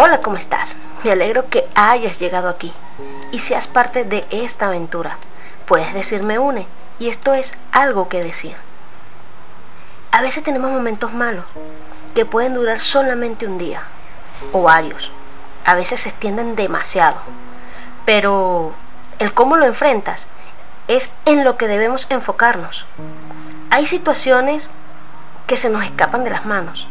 Hola, 0.00 0.20
¿cómo 0.20 0.36
estás? 0.36 0.76
Me 1.02 1.10
alegro 1.10 1.48
que 1.48 1.66
hayas 1.74 2.20
llegado 2.20 2.48
aquí 2.48 2.72
y 3.32 3.40
seas 3.40 3.66
parte 3.66 4.04
de 4.04 4.24
esta 4.30 4.68
aventura. 4.68 5.18
Puedes 5.66 5.92
decirme 5.92 6.38
une 6.38 6.68
y 7.00 7.08
esto 7.08 7.34
es 7.34 7.52
algo 7.72 8.08
que 8.08 8.22
decir. 8.22 8.54
A 10.12 10.22
veces 10.22 10.44
tenemos 10.44 10.70
momentos 10.70 11.12
malos 11.12 11.46
que 12.14 12.24
pueden 12.24 12.54
durar 12.54 12.78
solamente 12.78 13.48
un 13.48 13.58
día 13.58 13.82
o 14.52 14.62
varios. 14.62 15.10
A 15.64 15.74
veces 15.74 16.02
se 16.02 16.10
extienden 16.10 16.54
demasiado. 16.54 17.16
Pero 18.04 18.74
el 19.18 19.34
cómo 19.34 19.56
lo 19.56 19.66
enfrentas 19.66 20.28
es 20.86 21.10
en 21.24 21.42
lo 21.42 21.56
que 21.56 21.66
debemos 21.66 22.08
enfocarnos. 22.12 22.86
Hay 23.70 23.84
situaciones 23.84 24.70
que 25.48 25.56
se 25.56 25.70
nos 25.70 25.82
escapan 25.82 26.22
de 26.22 26.30
las 26.30 26.46
manos 26.46 26.86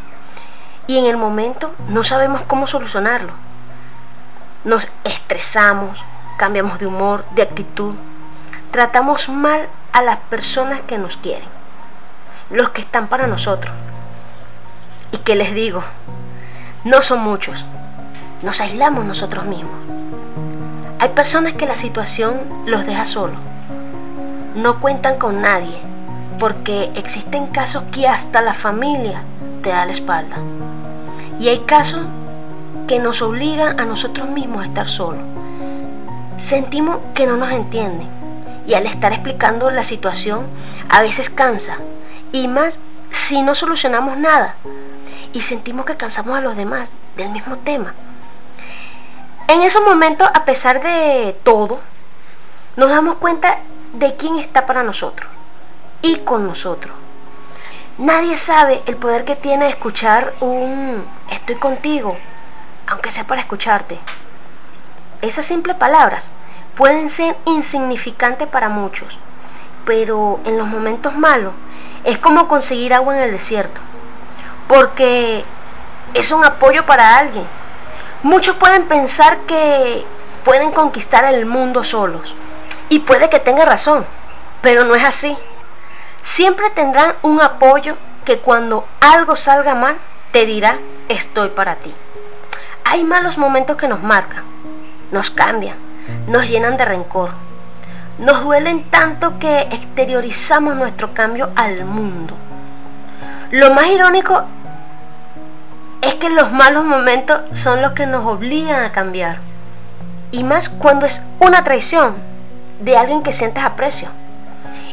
y 0.88 0.98
en 0.98 1.06
el 1.06 1.18
momento 1.18 1.74
no 1.90 2.04
sabemos 2.04 2.42
cómo 2.48 2.66
solucionarlo. 2.66 3.34
Nos 4.64 4.90
estresamos, 5.04 6.04
cambiamos 6.38 6.80
de 6.80 6.88
humor, 6.88 7.26
de 7.36 7.42
actitud, 7.42 7.96
tratamos 8.72 9.30
mal 9.30 9.68
a 9.92 10.02
las 10.02 10.18
personas 10.18 10.82
que 10.82 10.98
nos 10.98 11.18
quieren, 11.18 11.48
los 12.50 12.70
que 12.70 12.82
están 12.82 13.08
para 13.08 13.28
nosotros. 13.28 13.74
Y 15.12 15.18
que 15.20 15.36
les 15.36 15.54
digo, 15.54 15.84
no 16.84 17.02
son 17.02 17.20
muchos, 17.20 17.66
nos 18.42 18.62
aislamos 18.62 19.06
nosotros 19.06 19.46
mismos. 19.46 19.76
Hay 21.00 21.10
personas 21.10 21.54
que 21.54 21.66
la 21.66 21.76
situación 21.76 22.64
los 22.66 22.86
deja 22.86 23.06
solos, 23.06 23.38
no 24.56 24.80
cuentan 24.80 25.18
con 25.18 25.42
nadie, 25.42 25.82
porque 26.40 26.92
existen 26.96 27.48
casos 27.48 27.84
que 27.92 28.08
hasta 28.08 28.42
la 28.42 28.54
familia 28.54 29.22
te 29.64 29.70
da 29.70 29.86
la 29.86 29.92
espalda. 29.92 30.38
Y 31.40 31.50
hay 31.50 31.60
casos 31.60 32.02
que 32.88 33.00
nos 33.00 33.22
obligan 33.22 33.80
a 33.80 33.86
nosotros 33.86 34.30
mismos 34.30 34.64
a 34.64 34.68
estar 34.68 34.88
solos. 34.88 35.24
Sentimos 36.48 36.98
que 37.14 37.28
no 37.28 37.38
nos 37.38 37.52
entienden 37.52 38.08
y 38.66 38.74
al 38.74 38.86
estar 38.86 39.14
explicando 39.14 39.70
la 39.70 39.84
situación 39.84 40.48
a 40.90 41.02
veces 41.02 41.30
cansa. 41.30 41.78
Y 42.32 42.48
más 42.48 42.80
si 43.12 43.42
no 43.42 43.56
solucionamos 43.56 44.18
nada 44.18 44.56
y 45.34 45.42
sentimos 45.42 45.86
que 45.86 45.98
cansamos 45.98 46.38
a 46.38 46.42
los 46.42 46.56
demás 46.56 46.90
del 47.16 47.30
mismo 47.30 47.58
tema. 47.58 47.94
En 49.48 49.62
esos 49.62 49.84
momentos, 49.84 50.30
a 50.34 50.46
pesar 50.46 50.82
de 50.82 51.36
todo, 51.44 51.80
nos 52.76 52.90
damos 52.90 53.16
cuenta 53.16 53.60
de 53.94 54.16
quién 54.16 54.38
está 54.38 54.66
para 54.66 54.84
nosotros 54.84 55.30
y 56.02 56.18
con 56.18 56.46
nosotros. 56.46 56.96
Nadie 57.98 58.38
sabe 58.38 58.84
el 58.86 58.96
poder 58.96 59.26
que 59.26 59.36
tiene 59.36 59.68
escuchar 59.68 60.36
un 60.40 61.04
estoy 61.32 61.56
contigo, 61.56 62.16
aunque 62.86 63.10
sea 63.10 63.26
para 63.26 63.42
escucharte. 63.42 63.98
Esas 65.24 65.48
simples 65.48 65.76
palabras 65.78 66.30
pueden 66.76 67.10
ser 67.10 67.36
insignificantes 67.46 68.48
para 68.48 68.70
muchos, 68.70 69.18
pero 69.84 70.40
en 70.46 70.60
los 70.60 70.68
momentos 70.68 71.16
malos 71.16 71.56
es 72.04 72.20
como 72.20 72.48
conseguir 72.48 72.94
agua 72.94 73.18
en 73.18 73.24
el 73.24 73.32
desierto, 73.32 73.82
porque 74.68 75.44
es 76.14 76.32
un 76.32 76.46
apoyo 76.46 76.86
para 76.86 77.18
alguien. 77.18 77.48
Muchos 78.22 78.58
pueden 78.58 78.88
pensar 78.88 79.40
que 79.48 80.06
pueden 80.46 80.72
conquistar 80.72 81.26
el 81.26 81.48
mundo 81.48 81.84
solos, 81.84 82.36
y 82.90 83.00
puede 83.00 83.32
que 83.32 83.40
tenga 83.40 83.66
razón, 83.66 84.06
pero 84.62 84.84
no 84.84 84.94
es 84.94 85.04
así 85.04 85.36
siempre 86.28 86.70
tendrán 86.72 87.14
un 87.24 87.42
apoyo 87.42 87.96
que 88.26 88.38
cuando 88.40 88.86
algo 89.00 89.36
salga 89.36 89.74
mal 89.74 89.96
te 90.32 90.46
dirá 90.46 90.78
estoy 91.10 91.50
para 91.50 91.76
ti. 91.76 91.94
Hay 92.84 93.04
malos 93.04 93.38
momentos 93.38 93.78
que 93.78 93.88
nos 93.88 94.04
marcan, 94.04 94.44
nos 95.12 95.32
cambian, 95.32 95.78
nos 96.28 96.48
llenan 96.48 96.78
de 96.78 96.86
rencor, 96.86 97.32
nos 98.20 98.44
duelen 98.44 98.84
tanto 98.90 99.40
que 99.40 99.62
exteriorizamos 99.62 100.76
nuestro 100.76 101.14
cambio 101.14 101.50
al 101.56 101.86
mundo. 101.86 102.36
Lo 103.52 103.74
más 103.74 103.88
irónico 103.88 104.44
es 106.02 106.16
que 106.16 106.30
los 106.30 106.52
malos 106.52 106.86
momentos 106.86 107.42
son 107.54 107.82
los 107.82 107.94
que 107.94 108.06
nos 108.06 108.26
obligan 108.26 108.84
a 108.84 108.92
cambiar. 108.92 109.40
Y 110.32 110.44
más 110.44 110.70
cuando 110.70 111.06
es 111.06 111.22
una 111.40 111.64
traición 111.64 112.16
de 112.82 112.98
alguien 112.98 113.24
que 113.24 113.34
sientes 113.34 113.64
aprecio. 113.64 114.10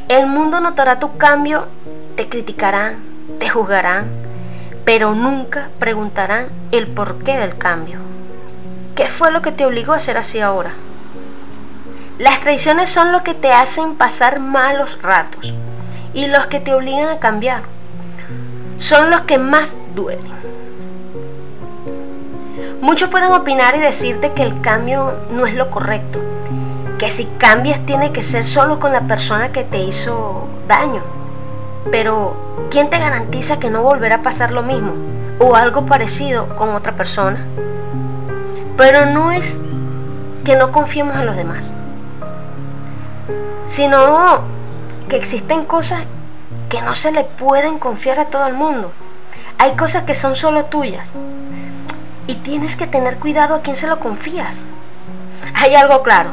El 0.09 0.27
mundo 0.27 0.61
notará 0.61 0.99
tu 0.99 1.17
cambio, 1.17 1.67
te 2.15 2.29
criticarán, 2.29 2.97
te 3.39 3.49
juzgarán, 3.49 4.05
pero 4.85 5.15
nunca 5.15 5.71
preguntarán 5.79 6.49
el 6.73 6.87
porqué 6.89 7.39
del 7.39 7.57
cambio. 7.57 8.01
¿Qué 8.95 9.07
fue 9.07 9.31
lo 9.31 9.41
que 9.41 9.51
te 9.51 9.65
obligó 9.65 9.95
a 9.95 9.99
ser 9.99 10.19
así 10.19 10.41
ahora? 10.41 10.73
Las 12.19 12.41
traiciones 12.41 12.91
son 12.91 13.13
lo 13.13 13.23
que 13.23 13.33
te 13.33 13.51
hacen 13.51 13.97
pasar 13.97 14.41
malos 14.41 15.01
ratos 15.01 15.55
y 16.13 16.27
los 16.27 16.47
que 16.47 16.61
te 16.61 16.75
obligan 16.75 17.09
a 17.09 17.19
cambiar. 17.19 17.63
Son 18.77 19.09
los 19.09 19.23
que 19.23 19.39
más 19.39 19.71
duelen. 19.95 20.33
Muchos 22.83 23.09
pueden 23.09 23.33
opinar 23.33 23.75
y 23.75 23.81
decirte 23.81 24.33
que 24.33 24.43
el 24.43 24.61
cambio 24.61 25.19
no 25.31 25.47
es 25.47 25.55
lo 25.55 25.71
correcto, 25.71 26.21
que 26.99 27.11
si 27.11 27.27
cambias 27.39 27.85
tiene 27.87 28.13
que 28.13 28.23
ser 28.23 28.45
solo 28.45 28.79
con 28.79 28.93
la 28.93 29.03
persona 29.03 29.51
que 29.53 29.65
te 29.65 29.79
hizo 29.79 30.47
daño. 30.69 31.03
Pero, 31.91 32.37
¿quién 32.71 32.89
te 32.89 32.99
garantiza 32.99 33.59
que 33.59 33.71
no 33.71 33.83
volverá 33.83 34.17
a 34.17 34.23
pasar 34.23 34.53
lo 34.53 34.63
mismo 34.63 34.93
o 35.39 35.57
algo 35.57 35.87
parecido 35.87 36.49
con 36.57 36.75
otra 36.75 36.93
persona? 36.93 37.45
Pero 38.77 39.07
no 39.07 39.33
es 39.33 39.53
que 40.45 40.57
no 40.57 40.73
confiemos 40.73 41.17
en 41.17 41.27
los 41.27 41.37
demás, 41.37 41.73
sino 43.67 44.43
que 45.09 45.17
existen 45.17 45.65
cosas 45.65 46.03
que 46.69 46.83
no 46.83 46.95
se 46.95 47.13
le 47.13 47.25
pueden 47.25 47.79
confiar 47.79 48.19
a 48.19 48.27
todo 48.27 48.47
el 48.47 48.55
mundo. 48.55 48.93
Hay 49.59 49.73
cosas 49.77 50.05
que 50.05 50.15
son 50.15 50.37
solo 50.37 50.67
tuyas 50.67 51.11
y 52.27 52.35
tienes 52.35 52.77
que 52.77 52.87
tener 52.87 53.19
cuidado 53.19 53.55
a 53.55 53.61
quién 53.61 53.77
se 53.77 53.87
lo 53.87 54.01
confías. 54.01 54.57
Hay 55.55 55.75
algo 55.75 56.03
claro, 56.03 56.31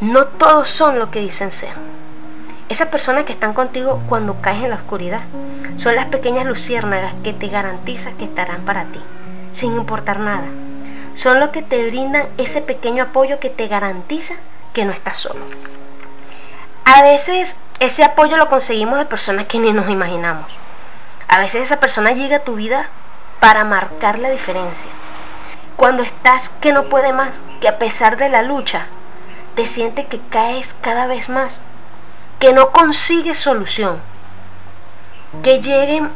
no 0.00 0.24
todos 0.24 0.70
son 0.70 0.98
lo 0.98 1.10
que 1.10 1.20
dicen 1.20 1.52
ser. 1.52 1.74
Esas 2.70 2.88
personas 2.88 3.24
que 3.24 3.32
están 3.32 3.52
contigo 3.52 4.00
cuando 4.08 4.40
caes 4.40 4.64
en 4.64 4.70
la 4.70 4.76
oscuridad 4.76 5.20
son 5.76 5.94
las 5.94 6.06
pequeñas 6.06 6.46
luciérnagas 6.46 7.12
que 7.22 7.34
te 7.34 7.48
garantizan 7.48 8.16
que 8.16 8.24
estarán 8.24 8.62
para 8.62 8.84
ti, 8.84 9.00
sin 9.52 9.76
importar 9.76 10.18
nada. 10.20 10.46
Son 11.14 11.38
los 11.38 11.50
que 11.50 11.62
te 11.62 11.86
brindan 11.88 12.28
ese 12.38 12.62
pequeño 12.62 13.04
apoyo 13.04 13.40
que 13.40 13.50
te 13.50 13.68
garantiza 13.68 14.34
que 14.72 14.86
no 14.86 14.92
estás 14.92 15.18
solo. 15.18 15.44
A 16.86 17.02
veces 17.02 17.54
ese 17.78 18.02
apoyo 18.02 18.38
lo 18.38 18.48
conseguimos 18.48 18.98
de 18.98 19.04
personas 19.04 19.46
que 19.46 19.58
ni 19.58 19.72
nos 19.72 19.90
imaginamos. 19.90 20.46
A 21.28 21.40
veces 21.40 21.62
esa 21.62 21.78
persona 21.78 22.12
llega 22.12 22.36
a 22.36 22.44
tu 22.44 22.54
vida 22.54 22.88
para 23.38 23.64
marcar 23.64 24.18
la 24.18 24.30
diferencia. 24.30 24.90
Cuando 25.76 26.02
estás 26.02 26.48
que 26.60 26.72
no 26.72 26.84
puede 26.84 27.12
más, 27.12 27.40
que 27.60 27.68
a 27.68 27.78
pesar 27.78 28.16
de 28.16 28.28
la 28.28 28.42
lucha, 28.42 28.86
te 29.68 30.06
que 30.06 30.18
caes 30.30 30.74
cada 30.80 31.06
vez 31.06 31.28
más, 31.28 31.62
que 32.38 32.54
no 32.54 32.70
consigues 32.70 33.38
solución, 33.38 33.98
que 35.42 35.60
lleguen 35.60 36.10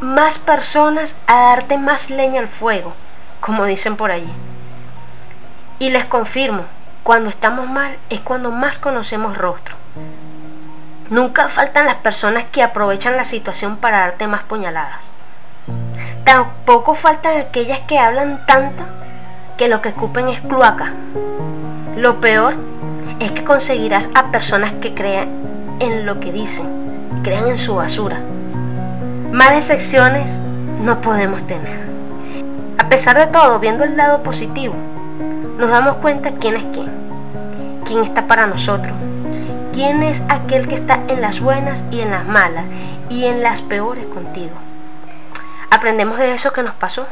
más 0.00 0.38
personas 0.38 1.14
a 1.26 1.34
darte 1.34 1.76
más 1.76 2.08
leña 2.08 2.40
al 2.40 2.48
fuego, 2.48 2.94
como 3.40 3.66
dicen 3.66 3.96
por 3.96 4.10
allí. 4.10 4.32
Y 5.78 5.90
les 5.90 6.06
confirmo, 6.06 6.64
cuando 7.02 7.28
estamos 7.28 7.68
mal 7.68 7.98
es 8.08 8.20
cuando 8.20 8.50
más 8.50 8.78
conocemos 8.78 9.36
rostro. 9.36 9.74
Nunca 11.10 11.50
faltan 11.50 11.84
las 11.84 11.96
personas 11.96 12.44
que 12.50 12.62
aprovechan 12.62 13.16
la 13.16 13.24
situación 13.24 13.76
para 13.76 14.00
darte 14.00 14.26
más 14.26 14.42
puñaladas. 14.44 15.12
Tampoco 16.24 16.94
faltan 16.94 17.38
aquellas 17.38 17.80
que 17.80 17.98
hablan 17.98 18.46
tanto 18.46 18.84
que 19.58 19.68
lo 19.68 19.82
que 19.82 19.90
escupen 19.90 20.28
es 20.28 20.40
cloaca 20.40 20.94
lo 22.00 22.18
peor 22.18 22.54
es 23.20 23.30
que 23.32 23.44
conseguirás 23.44 24.08
a 24.14 24.32
personas 24.32 24.72
que 24.80 24.94
crean 24.94 25.28
en 25.80 26.06
lo 26.06 26.18
que 26.18 26.32
dicen, 26.32 26.66
crean 27.22 27.46
en 27.46 27.58
su 27.58 27.74
basura. 27.74 28.22
Más 29.32 29.50
decepciones 29.50 30.30
no 30.82 31.02
podemos 31.02 31.46
tener. 31.46 31.78
A 32.78 32.88
pesar 32.88 33.18
de 33.18 33.26
todo, 33.26 33.58
viendo 33.58 33.84
el 33.84 33.98
lado 33.98 34.22
positivo, 34.22 34.74
nos 35.58 35.68
damos 35.68 35.96
cuenta 35.96 36.30
quién 36.40 36.56
es 36.56 36.64
quién, 36.72 36.90
quién 37.84 38.02
está 38.02 38.26
para 38.26 38.46
nosotros, 38.46 38.96
quién 39.74 40.02
es 40.02 40.22
aquel 40.30 40.68
que 40.68 40.76
está 40.76 41.00
en 41.08 41.20
las 41.20 41.40
buenas 41.40 41.84
y 41.90 42.00
en 42.00 42.12
las 42.12 42.26
malas 42.26 42.64
y 43.10 43.26
en 43.26 43.42
las 43.42 43.60
peores 43.60 44.06
contigo. 44.06 44.54
Aprendemos 45.70 46.16
de 46.16 46.32
eso 46.32 46.50
que 46.54 46.62
nos 46.62 46.74
pasó 46.74 47.06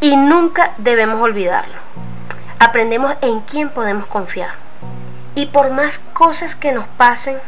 y 0.00 0.16
nunca 0.16 0.72
debemos 0.78 1.20
olvidarlo 1.20 1.90
aprendemos 2.60 3.14
en 3.22 3.40
quién 3.40 3.68
podemos 3.70 4.06
confiar. 4.06 4.50
Y 5.34 5.46
por 5.46 5.72
más 5.72 5.98
cosas 6.12 6.54
que 6.54 6.70
nos 6.70 6.86
pasen, 6.96 7.38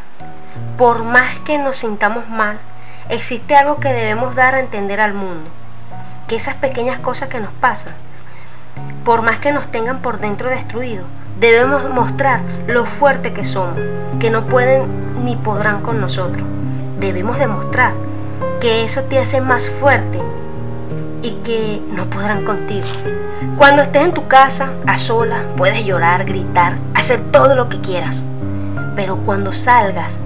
por 0.76 1.04
más 1.04 1.38
que 1.44 1.58
nos 1.58 1.76
sintamos 1.76 2.28
mal, 2.28 2.58
existe 3.08 3.54
algo 3.54 3.78
que 3.78 3.92
debemos 3.92 4.34
dar 4.34 4.56
a 4.56 4.60
entender 4.60 5.00
al 5.00 5.14
mundo. 5.14 5.48
Que 6.26 6.36
esas 6.36 6.56
pequeñas 6.56 6.98
cosas 6.98 7.28
que 7.28 7.38
nos 7.38 7.52
pasan 7.52 7.94
por 9.04 9.22
más 9.22 9.38
que 9.38 9.52
nos 9.52 9.66
tengan 9.66 10.00
por 10.00 10.20
dentro 10.20 10.48
destruidos, 10.48 11.06
debemos 11.40 11.88
mostrar 11.90 12.40
lo 12.68 12.86
fuerte 12.86 13.32
que 13.32 13.44
somos, 13.44 13.78
que 14.20 14.30
no 14.30 14.44
pueden 14.46 14.86
ni 15.24 15.36
podrán 15.36 15.82
con 15.82 16.00
nosotros. 16.00 16.46
Debemos 17.00 17.38
demostrar 17.38 17.92
que 18.60 18.84
eso 18.84 19.02
te 19.04 19.18
hace 19.18 19.40
más 19.40 19.70
fuerte 19.70 20.20
y 21.22 21.32
que 21.44 21.82
no 21.92 22.04
podrán 22.06 22.44
contigo. 22.44 22.86
Cuando 23.56 23.82
estés 23.82 24.04
en 24.04 24.14
tu 24.14 24.26
casa, 24.26 24.70
a 24.86 24.96
solas, 24.96 25.42
puedes 25.56 25.84
llorar, 25.84 26.24
gritar, 26.24 26.76
hacer 26.94 27.20
todo 27.30 27.54
lo 27.54 27.68
que 27.68 27.80
quieras. 27.80 28.22
Pero 28.96 29.16
cuando 29.18 29.52
salgas 29.52 30.18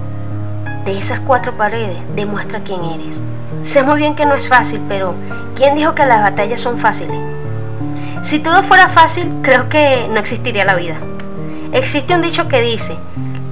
de 0.85 0.97
esas 0.97 1.19
cuatro 1.19 1.53
paredes, 1.57 1.97
demuestra 2.15 2.61
quién 2.61 2.83
eres. 2.83 3.19
Sé 3.63 3.83
muy 3.83 3.97
bien 3.97 4.15
que 4.15 4.25
no 4.25 4.33
es 4.33 4.47
fácil, 4.47 4.81
pero 4.87 5.13
¿quién 5.55 5.75
dijo 5.75 5.93
que 5.93 6.05
las 6.05 6.21
batallas 6.21 6.61
son 6.61 6.79
fáciles? 6.79 7.19
Si 8.23 8.39
todo 8.39 8.63
fuera 8.63 8.87
fácil, 8.87 9.31
creo 9.41 9.69
que 9.69 10.07
no 10.11 10.19
existiría 10.19 10.65
la 10.65 10.75
vida. 10.75 10.95
Existe 11.73 12.15
un 12.15 12.21
dicho 12.21 12.47
que 12.47 12.61
dice, 12.61 12.97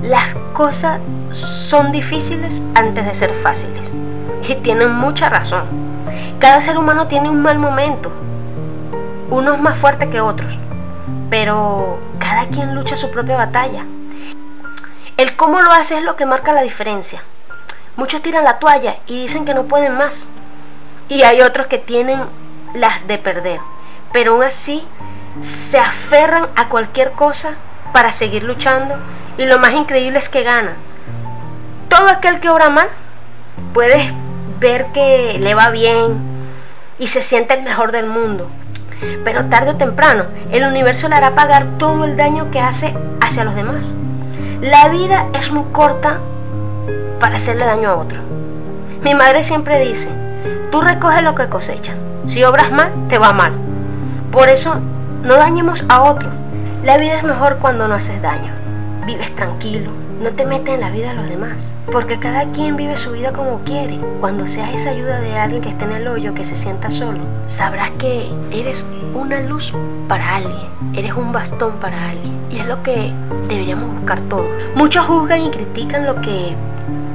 las 0.01 0.35
cosas 0.53 0.99
son 1.31 1.91
difíciles 1.91 2.61
antes 2.75 3.05
de 3.05 3.13
ser 3.13 3.33
fáciles. 3.33 3.93
Y 4.47 4.55
tienen 4.55 4.91
mucha 4.91 5.29
razón. 5.29 5.63
Cada 6.39 6.61
ser 6.61 6.77
humano 6.77 7.07
tiene 7.07 7.29
un 7.29 7.41
mal 7.41 7.57
momento, 7.57 8.11
unos 9.29 9.59
más 9.59 9.77
fuertes 9.77 10.09
que 10.09 10.21
otros, 10.21 10.57
pero 11.29 11.99
cada 12.19 12.47
quien 12.47 12.75
lucha 12.75 12.95
su 12.95 13.11
propia 13.11 13.37
batalla. 13.37 13.85
El 15.17 15.35
cómo 15.35 15.61
lo 15.61 15.71
hace 15.71 15.97
es 15.97 16.03
lo 16.03 16.15
que 16.15 16.25
marca 16.25 16.51
la 16.51 16.61
diferencia. 16.61 17.21
Muchos 17.95 18.21
tiran 18.21 18.43
la 18.43 18.59
toalla 18.59 18.97
y 19.07 19.21
dicen 19.21 19.45
que 19.45 19.53
no 19.53 19.63
pueden 19.63 19.97
más. 19.97 20.27
Y 21.07 21.23
hay 21.23 21.41
otros 21.41 21.67
que 21.67 21.77
tienen 21.77 22.19
las 22.73 23.07
de 23.07 23.17
perder, 23.17 23.59
pero 24.11 24.33
aún 24.33 24.43
así 24.43 24.85
se 25.43 25.77
aferran 25.77 26.47
a 26.55 26.67
cualquier 26.67 27.11
cosa 27.11 27.55
para 27.93 28.11
seguir 28.11 28.43
luchando 28.43 28.95
y 29.37 29.45
lo 29.45 29.59
más 29.59 29.73
increíble 29.73 30.19
es 30.19 30.29
que 30.29 30.43
ganan. 30.43 30.75
Todo 31.89 32.09
aquel 32.09 32.39
que 32.39 32.49
obra 32.49 32.69
mal 32.69 32.89
puede 33.73 34.13
ver 34.59 34.87
que 34.87 35.37
le 35.39 35.55
va 35.55 35.69
bien 35.69 36.19
y 36.99 37.07
se 37.07 37.21
siente 37.21 37.53
el 37.53 37.63
mejor 37.63 37.91
del 37.91 38.07
mundo. 38.07 38.49
Pero 39.23 39.45
tarde 39.45 39.71
o 39.71 39.75
temprano, 39.75 40.23
el 40.51 40.63
universo 40.63 41.07
le 41.07 41.15
hará 41.15 41.35
pagar 41.35 41.65
todo 41.77 42.05
el 42.05 42.17
daño 42.17 42.51
que 42.51 42.59
hace 42.59 42.95
hacia 43.21 43.43
los 43.43 43.55
demás. 43.55 43.95
La 44.61 44.89
vida 44.89 45.27
es 45.33 45.51
muy 45.51 45.63
corta 45.71 46.19
para 47.19 47.35
hacerle 47.35 47.65
daño 47.65 47.89
a 47.89 47.95
otro. 47.95 48.19
Mi 49.03 49.13
madre 49.13 49.43
siempre 49.43 49.79
dice, 49.85 50.09
tú 50.71 50.81
recoges 50.81 51.21
lo 51.23 51.35
que 51.35 51.47
cosechas. 51.47 51.97
Si 52.25 52.43
obras 52.43 52.71
mal, 52.71 52.91
te 53.07 53.17
va 53.17 53.33
mal. 53.33 53.53
Por 54.31 54.49
eso, 54.49 54.75
no 55.23 55.35
dañemos 55.35 55.83
a 55.89 56.03
otro. 56.03 56.29
La 56.83 56.97
vida 56.97 57.15
es 57.15 57.23
mejor 57.23 57.57
cuando 57.57 57.87
no 57.87 57.95
haces 57.95 58.21
daño. 58.21 58.51
Vives 59.05 59.35
tranquilo, 59.35 59.91
no 60.21 60.31
te 60.31 60.45
metes 60.45 60.73
en 60.73 60.81
la 60.81 60.91
vida 60.91 61.09
de 61.09 61.15
los 61.15 61.29
demás, 61.29 61.71
porque 61.91 62.19
cada 62.19 62.45
quien 62.51 62.77
vive 62.77 62.95
su 62.95 63.11
vida 63.11 63.33
como 63.33 63.59
quiere. 63.59 63.99
Cuando 64.19 64.47
seas 64.47 64.73
esa 64.73 64.91
ayuda 64.91 65.19
de 65.19 65.37
alguien 65.37 65.61
que 65.61 65.69
esté 65.69 65.85
en 65.85 65.91
el 65.91 66.07
hoyo, 66.07 66.33
que 66.33 66.45
se 66.45 66.55
sienta 66.55 66.89
solo, 66.89 67.19
sabrás 67.47 67.91
que 67.91 68.29
eres 68.51 68.85
una 69.13 69.39
luz 69.41 69.73
para 70.07 70.35
alguien, 70.35 70.67
eres 70.93 71.13
un 71.13 71.31
bastón 71.31 71.73
para 71.79 72.09
alguien. 72.09 72.33
Y 72.49 72.59
es 72.59 72.65
lo 72.65 72.81
que 72.81 73.11
deberíamos 73.47 73.93
buscar 73.93 74.19
todos. 74.21 74.47
Muchos 74.75 75.05
juzgan 75.05 75.43
y 75.43 75.51
critican 75.51 76.05
lo 76.05 76.21
que 76.21 76.55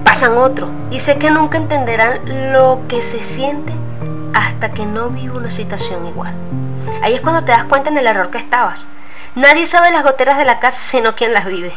pasan 0.05 0.37
otros, 0.37 0.69
y 0.91 1.00
sé 1.00 1.17
que 1.17 1.31
nunca 1.31 1.56
entenderán 1.56 2.52
lo 2.52 2.81
que 2.88 3.00
se 3.02 3.23
siente 3.25 3.73
hasta 4.35 4.70
que 4.73 4.85
no 4.85 5.08
vive 5.08 5.37
una 5.37 5.50
situación 5.50 6.06
igual. 6.06 6.35
Ahí 7.02 7.14
es 7.14 7.20
cuando 7.20 7.43
te 7.44 7.52
das 7.52 7.64
cuenta 7.64 7.91
en 7.91 7.99
el 7.99 8.06
error 8.06 8.31
que 8.31 8.38
estabas. 8.38 8.87
Nadie 9.35 9.67
sabe 9.67 9.91
las 9.91 10.05
goteras 10.05 10.37
de 10.37 10.44
la 10.44 10.58
casa 10.58 10.81
sino 10.82 11.14
quien 11.14 11.32
las 11.32 11.47
vive. 11.47 11.73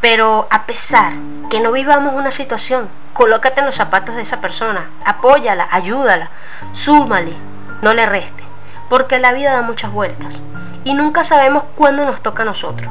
Pero 0.00 0.48
a 0.50 0.64
pesar 0.64 1.12
que 1.50 1.60
no 1.60 1.72
vivamos 1.72 2.14
una 2.14 2.30
situación, 2.30 2.88
colócate 3.12 3.60
en 3.60 3.66
los 3.66 3.74
zapatos 3.74 4.14
de 4.16 4.22
esa 4.22 4.40
persona, 4.40 4.88
apóyala, 5.04 5.68
ayúdala, 5.70 6.30
súmale, 6.72 7.34
no 7.82 7.92
le 7.92 8.06
reste, 8.06 8.42
porque 8.88 9.18
la 9.18 9.32
vida 9.32 9.52
da 9.52 9.62
muchas 9.62 9.92
vueltas 9.92 10.40
y 10.84 10.94
nunca 10.94 11.24
sabemos 11.24 11.64
cuándo 11.76 12.04
nos 12.04 12.22
toca 12.22 12.42
a 12.42 12.46
nosotros. 12.46 12.90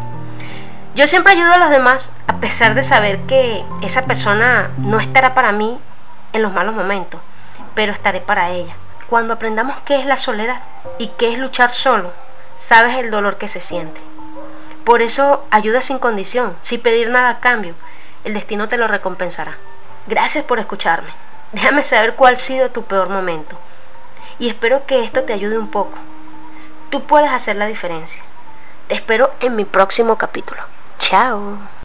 Yo 0.94 1.07
siempre 1.07 1.33
ayudo 1.33 1.53
a 1.53 1.57
los 1.57 1.69
demás 1.69 2.11
a 2.27 2.38
pesar 2.38 2.75
de 2.75 2.83
saber 2.83 3.19
que 3.21 3.63
esa 3.81 4.03
persona 4.03 4.69
no 4.77 5.00
estará 5.00 5.33
para 5.33 5.51
mí 5.51 5.79
en 6.33 6.41
los 6.41 6.53
malos 6.53 6.75
momentos, 6.75 7.19
pero 7.73 7.91
estaré 7.91 8.21
para 8.21 8.51
ella. 8.51 8.75
Cuando 9.09 9.33
aprendamos 9.33 9.75
qué 9.85 10.00
es 10.00 10.06
la 10.06 10.17
soledad 10.17 10.61
y 11.00 11.07
qué 11.17 11.33
es 11.33 11.39
luchar 11.39 11.71
solo, 11.71 12.11
sabes 12.57 12.97
el 12.97 13.09
dolor 13.09 13.38
que 13.38 13.47
se 13.47 13.61
siente. 13.61 14.00
Por 14.89 15.03
eso 15.03 15.45
ayuda 15.51 15.81
sin 15.81 16.00
condición, 16.00 16.57
sin 16.62 16.81
pedir 16.81 17.12
nada 17.12 17.30
a 17.30 17.39
cambio. 17.39 17.75
El 18.24 18.33
destino 18.33 18.68
te 18.69 18.77
lo 18.77 18.88
recompensará. 18.88 19.56
Gracias 20.07 20.44
por 20.44 20.57
escucharme. 20.57 21.12
Déjame 21.51 21.83
saber 21.83 22.15
cuál 22.15 22.33
ha 22.33 22.38
sido 22.38 22.71
tu 22.71 22.83
peor 22.86 23.07
momento. 23.07 23.56
Y 24.39 24.50
espero 24.50 24.88
que 24.88 25.03
esto 25.03 25.21
te 25.25 25.33
ayude 25.33 25.59
un 25.59 25.69
poco. 25.69 25.95
Tú 26.89 27.03
puedes 27.03 27.30
hacer 27.30 27.57
la 27.57 27.68
diferencia. 27.68 28.24
Te 28.88 28.95
espero 28.95 29.31
en 29.41 29.56
mi 29.56 29.63
próximo 29.63 30.18
capítulo. 30.18 30.63
Chao. 30.97 31.59